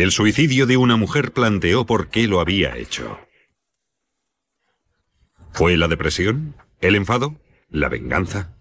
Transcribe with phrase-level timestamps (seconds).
[0.00, 3.20] El suicidio de una mujer planteó por qué lo había hecho.
[5.52, 6.54] ¿Fue la depresión?
[6.80, 7.38] ¿El enfado?
[7.68, 8.56] ¿La venganza?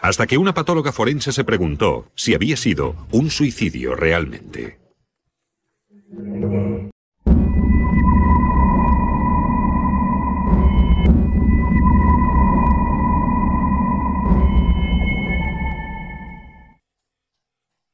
[0.00, 4.80] Hasta que una patóloga forense se preguntó si había sido un suicidio realmente.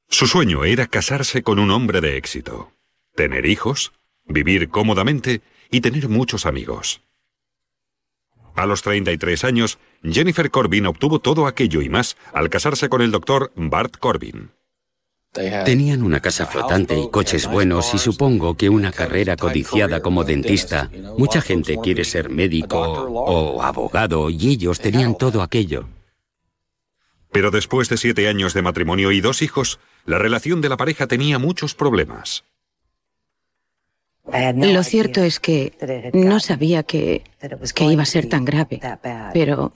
[0.09, 2.73] Su sueño era casarse con un hombre de éxito,
[3.19, 3.93] tener hijos,
[4.27, 7.03] vivir cómodamente y tener muchos amigos.
[8.55, 13.11] A los 33 años, Jennifer Corbin obtuvo todo aquello y más al casarse con el
[13.11, 14.53] doctor Bart Corbin.
[15.33, 20.89] Tenían una casa flotante y coches buenos y supongo que una carrera codiciada como dentista.
[21.19, 25.89] Mucha gente quiere ser médico o abogado y ellos tenían todo aquello.
[27.33, 31.09] Pero después de siete años de matrimonio y dos hijos, la relación de la pareja
[31.09, 32.45] tenía muchos problemas.
[34.55, 35.73] Lo cierto es que
[36.13, 37.25] no sabía que,
[37.75, 38.81] que iba a ser tan grave,
[39.33, 39.73] pero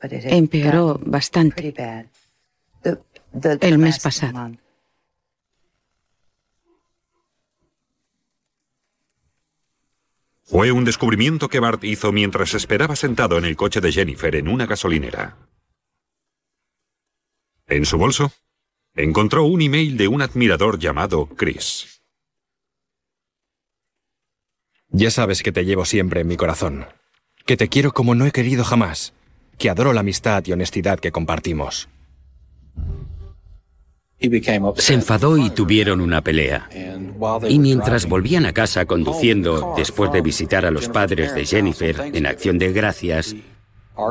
[0.00, 1.74] empeoró bastante
[3.60, 4.52] el mes pasado.
[10.46, 14.48] Fue un descubrimiento que Bart hizo mientras esperaba sentado en el coche de Jennifer en
[14.48, 15.36] una gasolinera.
[17.66, 18.30] En su bolso,
[18.94, 21.93] encontró un email de un admirador llamado Chris.
[24.96, 26.86] Ya sabes que te llevo siempre en mi corazón,
[27.46, 29.12] que te quiero como no he querido jamás,
[29.58, 31.88] que adoro la amistad y honestidad que compartimos.
[34.76, 36.68] Se enfadó y tuvieron una pelea.
[37.48, 42.26] Y mientras volvían a casa conduciendo, después de visitar a los padres de Jennifer en
[42.26, 43.34] acción de gracias,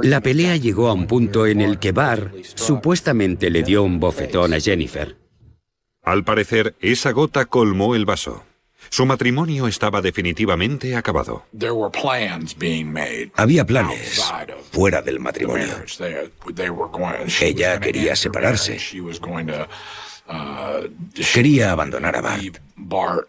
[0.02, 4.54] la pelea llegó a un punto en el que Barr supuestamente le dio un bofetón
[4.54, 5.16] a Jennifer.
[6.02, 8.44] Al parecer, esa gota colmó el vaso.
[8.94, 11.48] Su matrimonio estaba definitivamente acabado.
[13.36, 14.24] Había planes
[14.72, 15.84] fuera del matrimonio.
[17.42, 18.78] Ella quería separarse.
[21.34, 23.28] Quería abandonar a Bart.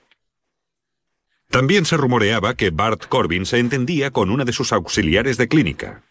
[1.49, 6.03] También se rumoreaba que Bart Corbin se entendía con una de sus auxiliares de clínica.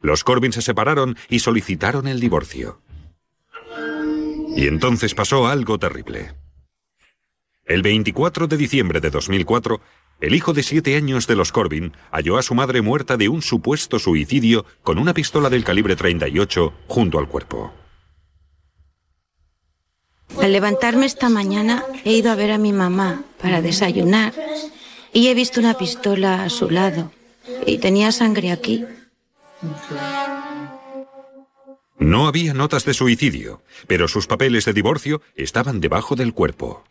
[0.00, 2.80] Los Corbin se separaron y solicitaron el divorcio.
[4.56, 6.32] Y entonces pasó algo terrible.
[7.72, 9.80] El 24 de diciembre de 2004,
[10.20, 13.40] el hijo de siete años de los Corbin halló a su madre muerta de un
[13.40, 17.72] supuesto suicidio con una pistola del calibre 38 junto al cuerpo.
[20.38, 24.34] Al levantarme esta mañana he ido a ver a mi mamá para desayunar
[25.14, 27.10] y he visto una pistola a su lado
[27.64, 28.84] y tenía sangre aquí.
[31.98, 36.84] No había notas de suicidio, pero sus papeles de divorcio estaban debajo del cuerpo.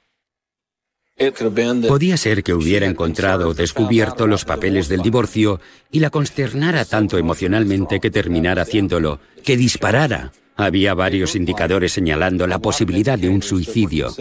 [1.87, 5.59] Podía ser que hubiera encontrado o descubierto los papeles del divorcio
[5.91, 10.31] y la consternara tanto emocionalmente que terminara haciéndolo, que disparara.
[10.55, 14.13] Había varios indicadores señalando la posibilidad de un suicidio.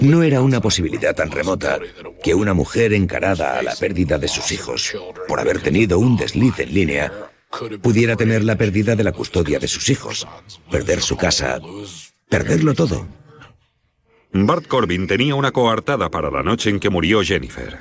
[0.00, 1.78] No era una posibilidad tan remota
[2.22, 4.94] que una mujer encarada a la pérdida de sus hijos
[5.26, 7.12] por haber tenido un desliz en línea
[7.80, 10.26] pudiera tener la pérdida de la custodia de sus hijos,
[10.70, 11.60] perder su casa,
[12.28, 13.06] perderlo todo.
[14.34, 17.80] Bart Corbin tenía una coartada para la noche en que murió Jennifer.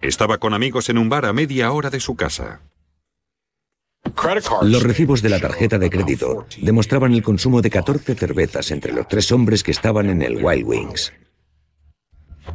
[0.00, 2.60] Estaba con amigos en un bar a media hora de su casa.
[4.62, 9.08] Los recibos de la tarjeta de crédito demostraban el consumo de 14 cervezas entre los
[9.08, 11.12] tres hombres que estaban en el Wild Wings.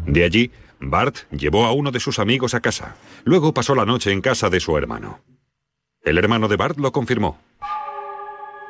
[0.07, 2.95] De allí, Bart llevó a uno de sus amigos a casa.
[3.25, 5.19] Luego pasó la noche en casa de su hermano.
[6.01, 7.39] El hermano de Bart lo confirmó.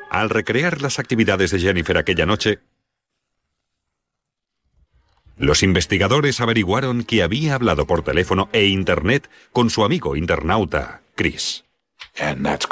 [0.10, 2.60] Al recrear las actividades de Jennifer aquella noche,
[5.38, 11.66] los investigadores averiguaron que había hablado por teléfono e internet con su amigo internauta, Chris.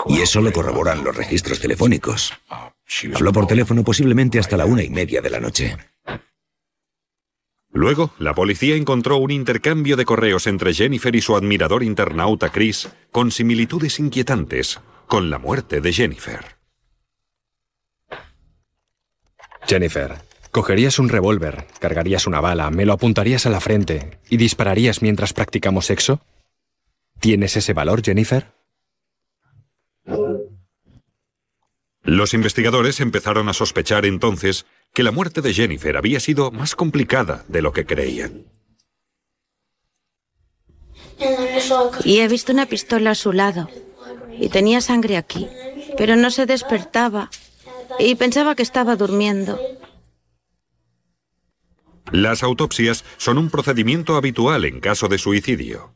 [0.08, 2.34] Y eso lo corroboran los registros telefónicos.
[3.16, 5.78] Habló por teléfono posiblemente hasta la una y media de la noche.
[7.74, 12.90] Luego, la policía encontró un intercambio de correos entre Jennifer y su admirador internauta Chris
[13.12, 16.58] con similitudes inquietantes con la muerte de Jennifer.
[19.68, 20.18] Jennifer,
[20.52, 25.34] cogerías un revólver, cargarías una bala, me lo apuntarías a la frente y dispararías mientras
[25.34, 26.22] practicamos sexo?
[27.20, 28.52] ¿Tienes ese valor, Jennifer?
[32.04, 37.46] Los investigadores empezaron a sospechar entonces que la muerte de Jennifer había sido más complicada
[37.48, 38.46] de lo que creían.
[42.04, 43.70] Y he visto una pistola a su lado.
[44.40, 45.48] Y tenía sangre aquí.
[45.98, 47.30] Pero no se despertaba.
[48.00, 49.60] Y pensaba que estaba durmiendo.
[52.12, 55.94] Las autopsias son un procedimiento habitual en caso de suicidio.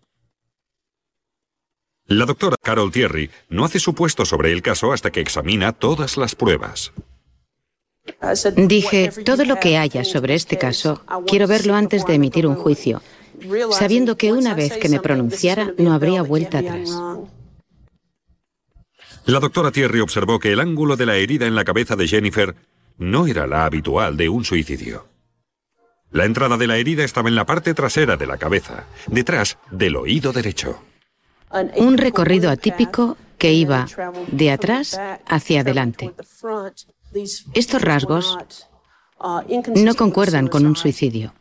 [2.08, 6.36] La doctora Carol Thierry no hace supuesto sobre el caso hasta que examina todas las
[6.36, 6.94] pruebas.
[8.56, 13.02] Dije, todo lo que haya sobre este caso, quiero verlo antes de emitir un juicio,
[13.72, 16.96] sabiendo que una vez que me pronunciara no habría vuelta atrás.
[19.26, 22.56] La doctora Thierry observó que el ángulo de la herida en la cabeza de Jennifer
[23.00, 25.15] no era la habitual de un suicidio.
[26.16, 29.98] La entrada de la herida estaba en la parte trasera de la cabeza, detrás del
[29.98, 30.80] oído derecho.
[31.76, 33.86] Un recorrido atípico que iba
[34.28, 34.98] de atrás
[35.28, 36.14] hacia adelante.
[37.54, 38.38] Estos rasgos
[39.76, 41.34] no concuerdan con un suicidio.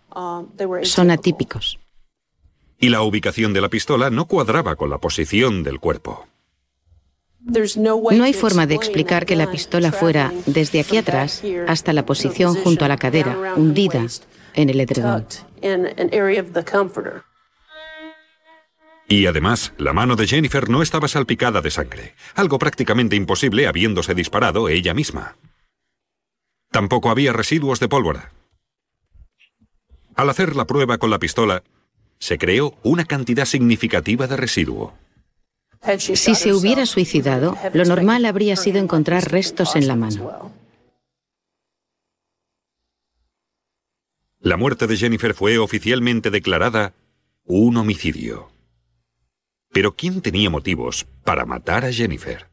[0.82, 1.78] Son atípicos.
[2.76, 6.26] Y la ubicación de la pistola no cuadraba con la posición del cuerpo.
[7.76, 12.56] No hay forma de explicar que la pistola fuera desde aquí atrás hasta la posición
[12.56, 14.08] junto a la cadera, hundida
[14.54, 15.26] en el edredón.
[19.08, 24.14] Y además, la mano de Jennifer no estaba salpicada de sangre, algo prácticamente imposible habiéndose
[24.14, 25.36] disparado ella misma.
[26.70, 28.32] Tampoco había residuos de pólvora.
[30.16, 31.62] Al hacer la prueba con la pistola,
[32.18, 34.94] se creó una cantidad significativa de residuo.
[35.98, 40.50] Si se hubiera suicidado, lo normal habría sido encontrar restos en la mano.
[44.44, 46.92] La muerte de Jennifer fue oficialmente declarada
[47.44, 48.50] un homicidio.
[49.72, 52.50] Pero ¿quién tenía motivos para matar a Jennifer?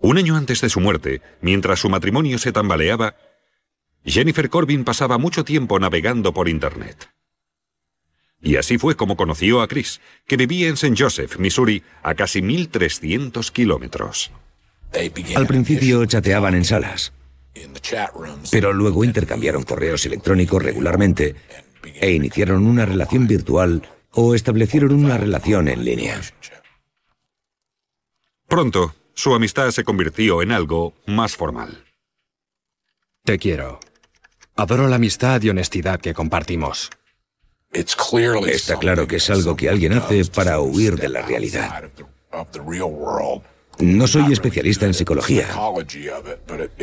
[0.00, 3.14] Un año antes de su muerte, mientras su matrimonio se tambaleaba,
[4.04, 7.08] Jennifer Corbin pasaba mucho tiempo navegando por Internet.
[8.40, 10.96] Y así fue como conoció a Chris, que vivía en St.
[11.00, 14.32] Joseph, Missouri, a casi 1.300 kilómetros.
[15.36, 17.12] Al principio chateaban en salas,
[18.50, 21.36] pero luego intercambiaron correos electrónicos regularmente
[22.00, 23.82] e iniciaron una relación virtual
[24.12, 26.20] o establecieron una relación en línea.
[28.46, 31.84] Pronto, su amistad se convirtió en algo más formal.
[33.24, 33.80] Te quiero.
[34.56, 36.90] Adoro la amistad y honestidad que compartimos.
[38.56, 41.90] Está claro que es algo que alguien hace para huir de la realidad.
[43.82, 45.48] No soy especialista en psicología,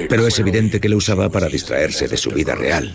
[0.10, 2.94] pero es evidente que lo usaba para distraerse de su vida real.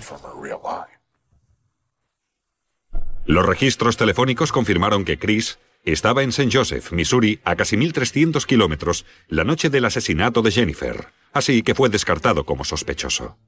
[3.24, 6.50] Los registros telefónicos confirmaron que Chris estaba en St.
[6.52, 11.88] Joseph, Missouri, a casi 1.300 kilómetros, la noche del asesinato de Jennifer, así que fue
[11.88, 13.38] descartado como sospechoso.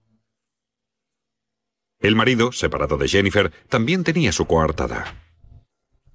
[2.01, 5.17] El marido, separado de Jennifer, también tenía su coartada.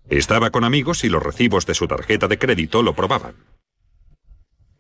[0.10, 3.51] Estaba con amigos y los recibos de su tarjeta de crédito lo probaban.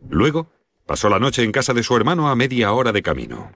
[0.10, 0.52] Luego,
[0.86, 3.52] pasó la noche en casa de su hermano a media hora de camino.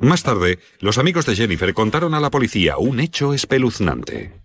[0.00, 4.44] Más tarde, los amigos de Jennifer contaron a la policía un hecho espeluznante.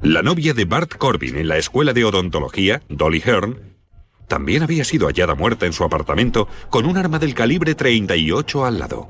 [0.00, 3.76] La novia de Bart Corbin en la escuela de odontología, Dolly Hearn,
[4.28, 8.78] también había sido hallada muerta en su apartamento con un arma del calibre 38 al
[8.78, 9.08] lado.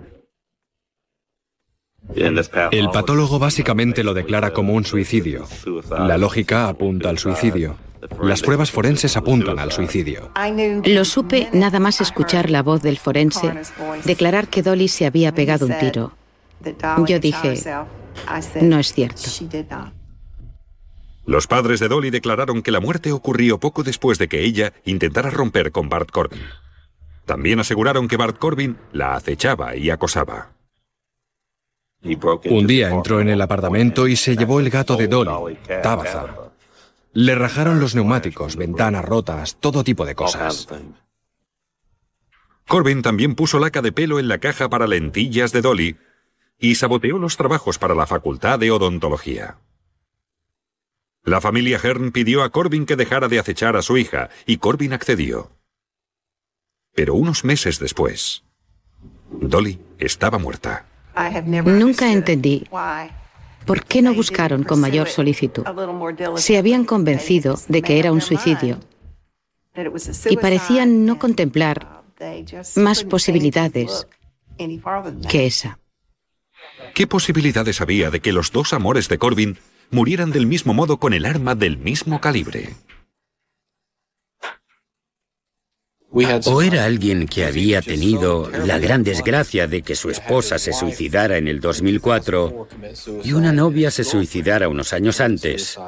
[2.15, 5.47] El patólogo básicamente lo declara como un suicidio.
[5.91, 7.77] La lógica apunta al suicidio.
[8.23, 10.31] Las pruebas forenses apuntan al suicidio.
[10.85, 13.53] Lo supe nada más escuchar la voz del forense
[14.05, 16.13] declarar que Dolly se había pegado un tiro.
[17.07, 17.61] Yo dije,
[18.63, 19.31] no es cierto.
[21.27, 25.29] Los padres de Dolly declararon que la muerte ocurrió poco después de que ella intentara
[25.29, 26.41] romper con Bart Corbin.
[27.27, 30.58] También aseguraron que Bart Corbin la acechaba y acosaba.
[32.03, 36.53] Un día entró en el apartamento y se llevó el gato de Dolly, Tabitha.
[37.13, 40.69] Le rajaron los neumáticos, ventanas rotas, todo tipo de cosas.
[42.69, 45.97] Corbin también puso laca de pelo en la caja para lentillas de Dolly
[46.59, 49.57] y saboteó los trabajos para la Facultad de Odontología.
[51.25, 54.93] La familia Hearn pidió a Corbin que dejara de acechar a su hija y Corbin
[54.93, 55.51] accedió.
[56.95, 58.45] Pero unos meses después,
[59.31, 60.87] Dolly estaba muerta.
[61.65, 62.65] Nunca entendí
[63.69, 65.63] ¿Por qué no buscaron con mayor solicitud?
[66.37, 68.81] Se habían convencido de que era un suicidio
[70.31, 72.03] y parecían no contemplar
[72.77, 74.07] más posibilidades
[75.29, 75.79] que esa.
[76.95, 79.59] ¿Qué posibilidades había de que los dos amores de Corbin
[79.91, 82.71] murieran del mismo modo con el arma del mismo calibre?
[86.11, 91.37] O era alguien que había tenido la gran desgracia de que su esposa se suicidara
[91.37, 92.69] en el 2004
[93.25, 95.79] y una novia se suicidara unos años antes.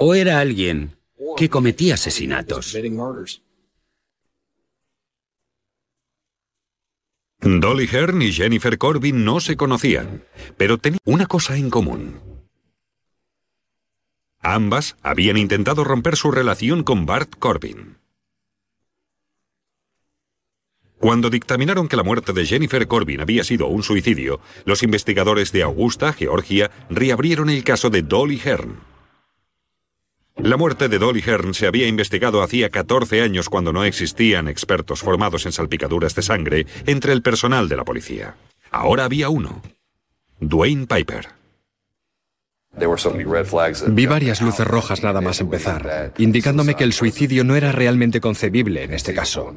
[0.00, 0.96] O era alguien
[1.36, 2.76] que cometía asesinatos.
[7.40, 10.24] Dolly Hearn y Jennifer Corbin no se conocían,
[10.56, 12.20] pero tenían una cosa en común.
[14.40, 18.01] Ambas habían intentado romper su relación con Bart Corbin.
[21.02, 25.64] Cuando dictaminaron que la muerte de Jennifer Corbin había sido un suicidio, los investigadores de
[25.64, 28.78] Augusta, Georgia, reabrieron el caso de Dolly Hearn.
[30.36, 35.00] La muerte de Dolly Hearn se había investigado hacía 14 años cuando no existían expertos
[35.00, 38.36] formados en salpicaduras de sangre entre el personal de la policía.
[38.70, 39.60] Ahora había uno,
[40.38, 41.30] Dwayne Piper.
[43.88, 48.84] Vi varias luces rojas nada más empezar, indicándome que el suicidio no era realmente concebible
[48.84, 49.52] en este caso.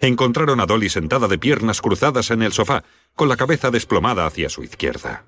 [0.00, 4.48] Encontraron a Dolly sentada de piernas cruzadas en el sofá, con la cabeza desplomada hacia
[4.48, 5.24] su izquierda.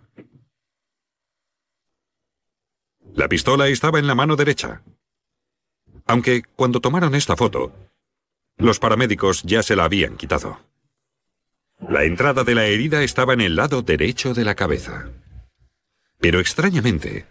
[3.15, 4.83] La pistola estaba en la mano derecha.
[6.07, 7.73] Aunque cuando tomaron esta foto,
[8.57, 10.61] los paramédicos ya se la habían quitado.
[11.89, 15.11] La entrada de la herida estaba en el lado derecho de la cabeza.
[16.19, 17.27] Pero extrañamente,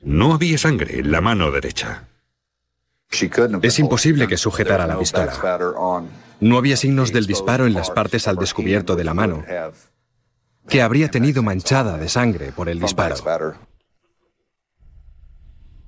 [0.00, 2.08] no había sangre en la mano derecha.
[3.62, 5.32] Es imposible que sujetara la pistola.
[6.40, 9.44] No había signos del disparo en las partes al descubierto de la mano,
[10.68, 13.16] que habría tenido manchada de sangre por el disparo.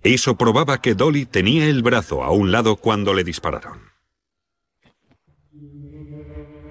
[0.03, 3.81] Eso probaba que Dolly tenía el brazo a un lado cuando le dispararon.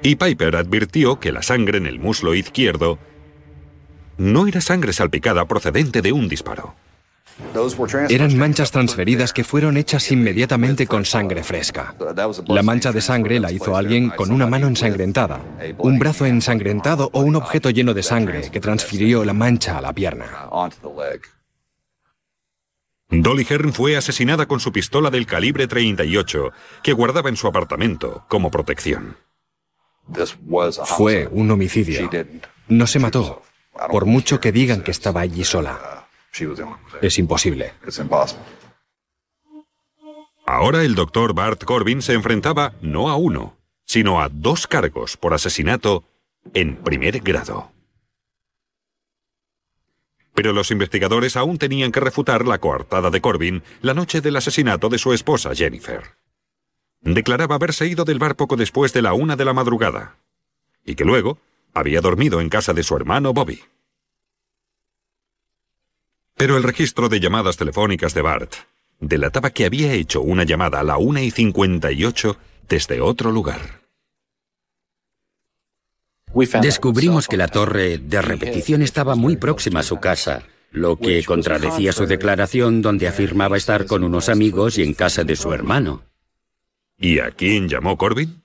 [0.02, 3.00] Y Piper advirtió que la sangre en el muslo izquierdo
[4.18, 6.76] no era sangre salpicada procedente de un disparo.
[8.10, 11.94] Eran manchas transferidas que fueron hechas inmediatamente con sangre fresca.
[12.48, 15.42] La mancha de sangre la hizo alguien con una mano ensangrentada,
[15.78, 19.94] un brazo ensangrentado o un objeto lleno de sangre que transfirió la mancha a la
[19.94, 20.50] pierna.
[23.10, 26.52] Dolly Hearn fue asesinada con su pistola del calibre 38
[26.82, 29.18] que guardaba en su apartamento como protección.
[30.86, 32.10] Fue un homicidio.
[32.68, 33.42] No se mató,
[33.90, 36.05] por mucho que digan que estaba allí sola.
[37.02, 37.74] Es imposible.
[40.46, 45.34] Ahora el doctor Bart Corbin se enfrentaba no a uno, sino a dos cargos por
[45.34, 46.04] asesinato
[46.54, 47.72] en primer grado.
[50.34, 54.90] Pero los investigadores aún tenían que refutar la coartada de Corbin la noche del asesinato
[54.90, 56.18] de su esposa Jennifer.
[57.02, 60.18] Declaraba haberse ido del bar poco después de la una de la madrugada,
[60.84, 61.38] y que luego
[61.74, 63.64] había dormido en casa de su hermano Bobby.
[66.36, 68.54] Pero el registro de llamadas telefónicas de Bart
[69.00, 72.38] delataba que había hecho una llamada a la 1 y 58
[72.68, 73.82] desde otro lugar.
[76.62, 81.94] Descubrimos que la torre de repetición estaba muy próxima a su casa, lo que contradecía
[81.94, 86.04] su declaración donde afirmaba estar con unos amigos y en casa de su hermano.
[86.98, 88.45] ¿Y a quién llamó Corbin?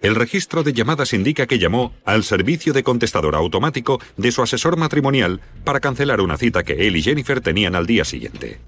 [0.00, 4.78] El registro de llamadas indica que llamó al servicio de contestador automático de su asesor
[4.78, 8.60] matrimonial para cancelar una cita que él y Jennifer tenían al día siguiente.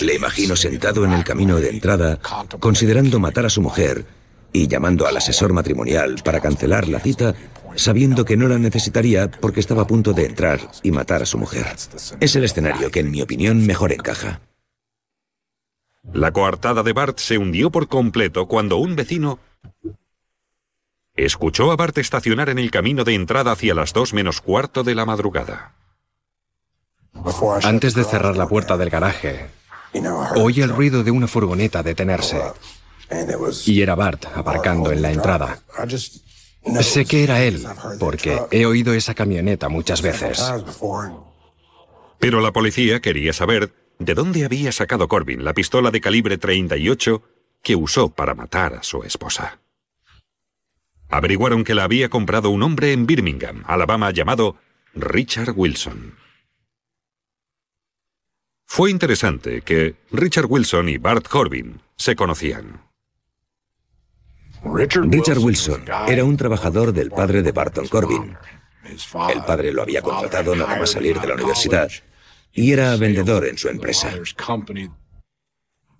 [0.00, 2.18] Le imagino sentado en el camino de entrada,
[2.60, 4.04] considerando matar a su mujer
[4.52, 7.34] y llamando al asesor matrimonial para cancelar la cita,
[7.76, 11.38] sabiendo que no la necesitaría porque estaba a punto de entrar y matar a su
[11.38, 11.64] mujer.
[12.20, 14.42] Es el escenario que, en mi opinión, mejor encaja.
[16.12, 19.40] La coartada de Bart se hundió por completo cuando un vecino
[21.16, 24.94] escuchó a Bart estacionar en el camino de entrada hacia las dos menos cuarto de
[24.94, 25.74] la madrugada.
[27.62, 29.46] Antes de cerrar la puerta del garaje,
[30.36, 32.40] oí el ruido de una furgoneta detenerse.
[33.66, 35.58] Y era Bart aparcando en la entrada.
[36.82, 37.64] Sé que era él,
[37.98, 40.42] porque he oído esa camioneta muchas veces.
[42.18, 47.22] Pero la policía quería saber de dónde había sacado Corbin la pistola de calibre 38
[47.66, 49.58] que usó para matar a su esposa.
[51.08, 54.54] Averiguaron que la había comprado un hombre en Birmingham, Alabama, llamado
[54.94, 56.14] Richard Wilson.
[58.66, 62.82] Fue interesante que Richard Wilson y Bart Corbin se conocían.
[64.62, 68.36] Richard Wilson era un trabajador del padre de Barton Corbin.
[68.84, 71.90] El padre lo había contratado nada más salir de la universidad
[72.52, 74.12] y era vendedor en su empresa.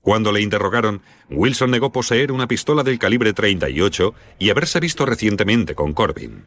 [0.06, 5.74] Cuando le interrogaron, Wilson negó poseer una pistola del calibre 38 y haberse visto recientemente
[5.74, 6.46] con Corbin.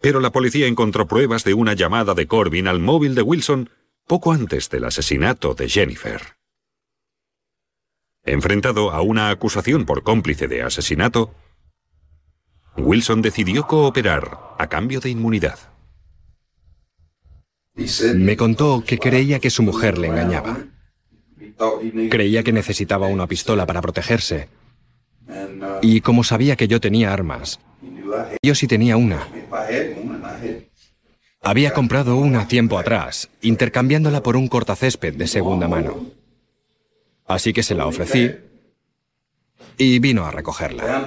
[0.00, 3.68] Pero la policía encontró pruebas de una llamada de Corbin al móvil de Wilson
[4.06, 6.22] poco antes del asesinato de Jennifer.
[8.24, 11.34] Enfrentado a una acusación por cómplice de asesinato,
[12.78, 15.58] Wilson decidió cooperar a cambio de inmunidad.
[18.14, 20.68] Me contó que creía que su mujer le engañaba.
[22.10, 24.48] Creía que necesitaba una pistola para protegerse
[25.82, 27.58] Y como sabía que yo tenía armas,
[28.42, 29.26] yo sí tenía una.
[31.42, 36.06] Había comprado una tiempo atrás, intercambiándola por un cortacésped de segunda mano.
[37.26, 38.32] Así que se la ofrecí
[39.78, 41.06] y vino a recogerla.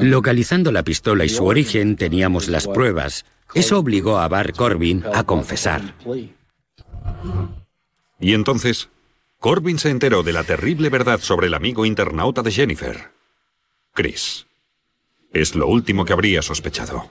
[0.00, 3.24] Localizando la pistola y su origen teníamos las pruebas.
[3.54, 5.94] Eso obligó a Bar Corbin a confesar.
[8.20, 8.88] Y entonces,
[9.38, 13.10] Corbin se enteró de la terrible verdad sobre el amigo internauta de Jennifer,
[13.92, 14.46] Chris.
[15.32, 17.10] Es lo último que habría sospechado.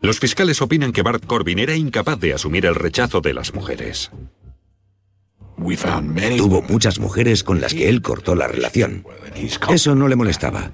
[0.00, 4.10] Los fiscales opinan que Bart Corbin era incapaz de asumir el rechazo de las mujeres.
[6.36, 9.06] Tuvo muchas mujeres con las que él cortó la relación.
[9.70, 10.72] Eso no le molestaba.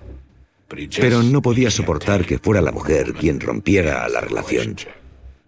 [0.68, 4.76] Pero no podía soportar que fuera la mujer quien rompiera la relación.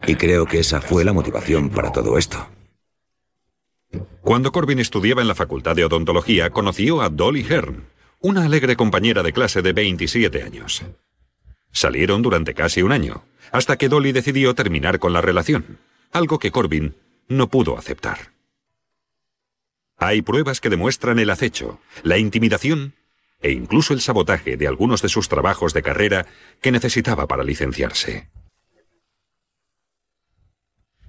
[0.06, 2.48] Y creo que esa fue la motivación para todo esto.
[4.22, 7.86] Cuando Corbin estudiaba en la Facultad de Odontología, conoció a Dolly Hearn,
[8.20, 10.82] una alegre compañera de clase de 27 años.
[11.72, 15.78] Salieron durante casi un año, hasta que Dolly decidió terminar con la relación,
[16.12, 16.94] algo que Corbin
[17.28, 18.32] no pudo aceptar.
[19.98, 22.94] Hay pruebas que demuestran el acecho, la intimidación
[23.40, 26.26] e incluso el sabotaje de algunos de sus trabajos de carrera
[26.60, 28.28] que necesitaba para licenciarse.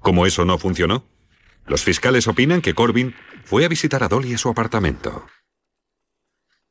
[0.03, 1.05] Como eso no funcionó,
[1.65, 5.25] los fiscales opinan que Corbin fue a visitar a Dolly a su apartamento.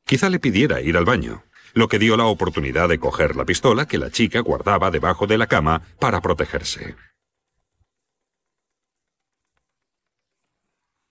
[0.05, 3.87] Quizá le pidiera ir al baño, lo que dio la oportunidad de coger la pistola
[3.87, 6.95] que la chica guardaba debajo de la cama para protegerse.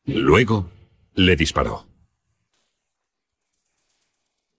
[0.04, 0.70] Luego,
[1.14, 1.88] le disparó.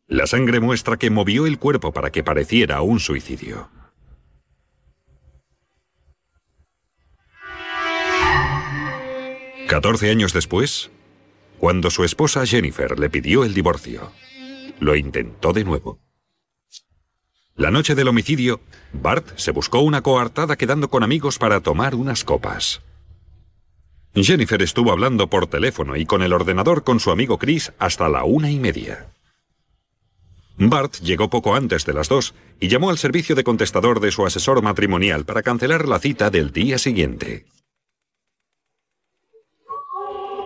[0.08, 3.70] La sangre muestra que movió el cuerpo para que pareciera un suicidio.
[9.74, 10.92] Catorce años después,
[11.58, 14.12] cuando su esposa Jennifer le pidió el divorcio,
[14.80, 15.98] lo intentó de nuevo.
[17.56, 22.24] La noche del homicidio, Bart se buscó una coartada quedando con amigos para tomar unas
[22.24, 22.84] copas.
[24.14, 28.26] Jennifer estuvo hablando por teléfono y con el ordenador con su amigo Chris hasta la
[28.26, 29.08] una y media.
[30.56, 34.24] Bart llegó poco antes de las dos y llamó al servicio de contestador de su
[34.24, 37.48] asesor matrimonial para cancelar la cita del día siguiente.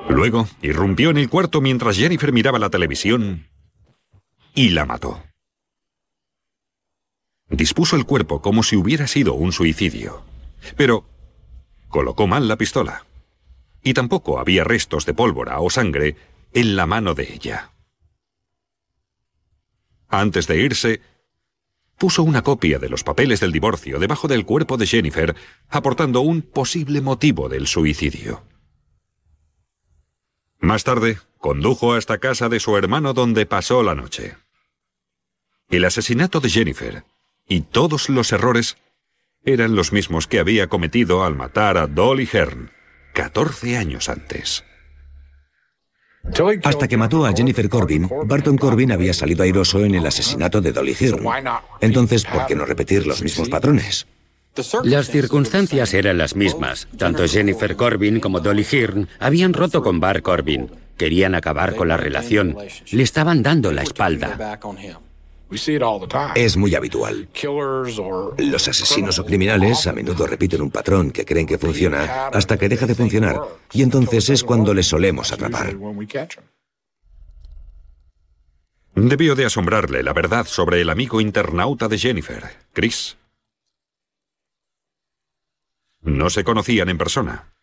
[0.09, 3.47] Luego, irrumpió en el cuarto mientras Jennifer miraba la televisión
[4.55, 5.23] y la mató.
[7.49, 10.23] Dispuso el cuerpo como si hubiera sido un suicidio,
[10.75, 11.05] pero
[11.89, 13.05] colocó mal la pistola.
[13.83, 16.15] Y tampoco había restos de pólvora o sangre
[16.53, 17.71] en la mano de ella.
[20.09, 21.01] Antes de irse,
[21.97, 25.35] puso una copia de los papeles del divorcio debajo del cuerpo de Jennifer,
[25.69, 28.43] aportando un posible motivo del suicidio.
[30.59, 34.35] Más tarde, condujo hasta casa de su hermano donde pasó la noche.
[35.69, 37.03] El asesinato de Jennifer
[37.47, 38.77] y todos los errores
[39.43, 42.71] eran los mismos que había cometido al matar a Dolly Hearn
[43.13, 44.63] 14 años antes.
[46.63, 50.73] Hasta que mató a Jennifer Corbin, Barton Corbin había salido airoso en el asesinato de
[50.73, 51.23] Dolly Hearn.
[51.79, 54.07] Entonces, ¿por qué no repetir los mismos patrones?
[54.83, 56.87] Las circunstancias eran las mismas.
[56.97, 60.69] Tanto Jennifer Corbin como Dolly Hearn habían roto con Bar Corbin.
[60.97, 62.57] Querían acabar con la relación.
[62.91, 64.59] Le estaban dando la espalda.
[66.35, 67.29] Es muy habitual.
[68.37, 72.67] Los asesinos o criminales a menudo repiten un patrón que creen que funciona hasta que
[72.67, 73.39] deja de funcionar
[73.71, 75.75] y entonces es cuando les solemos atrapar.
[78.95, 82.43] Debió de asombrarle la verdad sobre el amigo internauta de Jennifer,
[82.73, 83.15] Chris.
[86.07, 87.53] No se conocían en persona.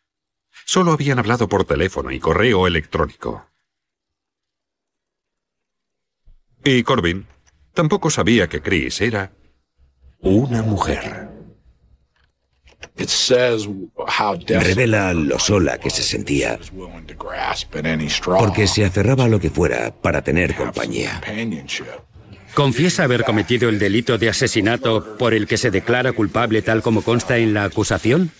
[0.66, 3.46] Solo habían hablado por teléfono y correo electrónico.
[6.62, 7.26] Y Corbin
[7.72, 9.32] tampoco sabía que Chris era
[10.20, 11.30] una mujer.
[14.60, 16.58] Revela lo sola que se sentía,
[18.38, 21.22] porque se aferraba a lo que fuera para tener compañía.
[22.54, 27.02] ¿Confiesa haber cometido el delito de asesinato por el que se declara culpable tal como
[27.02, 28.30] consta en la acusación?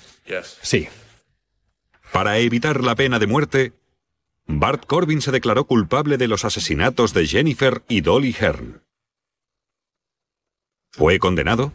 [0.63, 0.89] Sí.
[2.13, 3.73] Para evitar la pena de muerte,
[4.47, 8.83] Bart Corbin se declaró culpable de los asesinatos de Jennifer y Dolly Hearn.
[10.93, 11.73] Fue condenado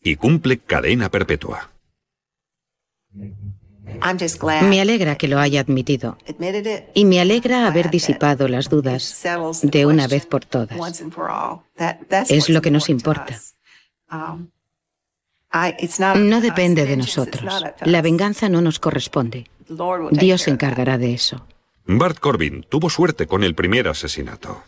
[0.00, 1.72] y cumple cadena perpetua.
[4.62, 6.16] Me alegra que lo haya admitido
[6.94, 9.22] y me alegra haber disipado las dudas
[9.62, 10.78] de una vez por todas.
[12.28, 13.40] Es lo que nos importa.
[16.16, 17.64] No depende de nosotros.
[17.82, 19.46] La venganza no nos corresponde.
[20.10, 21.46] Dios se encargará de eso.
[21.84, 24.62] Bart Corbin tuvo suerte con el primer asesinato.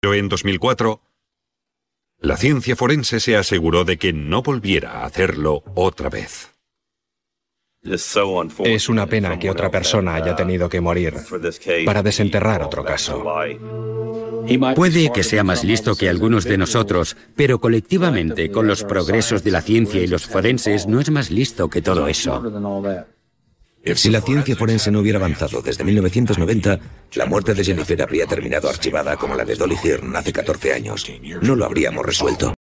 [0.00, 1.02] Pero en 2004,
[2.20, 6.49] la ciencia forense se aseguró de que no volviera a hacerlo otra vez.
[7.82, 11.14] Es una pena que otra persona haya tenido que morir
[11.86, 13.24] para desenterrar otro caso.
[14.74, 19.50] Puede que sea más listo que algunos de nosotros, pero colectivamente, con los progresos de
[19.50, 22.42] la ciencia y los forenses, no es más listo que todo eso.
[23.94, 26.80] Si la ciencia forense no hubiera avanzado desde 1990,
[27.14, 31.06] la muerte de Jennifer habría terminado archivada como la de Dolly Hearn hace 14 años.
[31.40, 32.54] No lo habríamos resuelto.